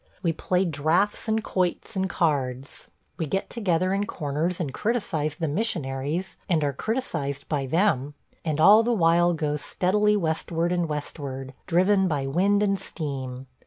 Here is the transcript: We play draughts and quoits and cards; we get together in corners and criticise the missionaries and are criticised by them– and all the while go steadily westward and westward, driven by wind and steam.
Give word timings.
We 0.23 0.33
play 0.33 0.65
draughts 0.65 1.27
and 1.27 1.43
quoits 1.43 1.95
and 1.95 2.09
cards; 2.09 2.89
we 3.19 3.27
get 3.27 3.51
together 3.51 3.93
in 3.93 4.07
corners 4.07 4.59
and 4.59 4.73
criticise 4.73 5.35
the 5.35 5.47
missionaries 5.47 6.37
and 6.49 6.63
are 6.63 6.73
criticised 6.73 7.47
by 7.47 7.67
them– 7.67 8.15
and 8.43 8.59
all 8.59 8.81
the 8.81 8.93
while 8.93 9.33
go 9.35 9.57
steadily 9.57 10.17
westward 10.17 10.71
and 10.71 10.89
westward, 10.89 11.53
driven 11.67 12.07
by 12.07 12.25
wind 12.25 12.63
and 12.63 12.79
steam. 12.79 13.45